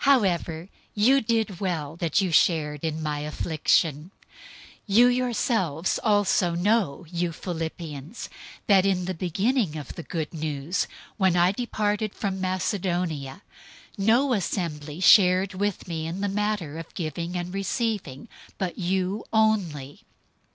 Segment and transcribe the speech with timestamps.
[0.00, 4.10] 004:014 However you did well that you shared in my affliction.
[4.86, 8.28] 004:015 You yourselves also know, you Philippians,
[8.66, 13.40] that in the beginning of the Good News, when I departed from Macedonia,
[13.96, 18.28] no assembly shared with me in the matter of giving and receiving
[18.58, 20.02] but you only.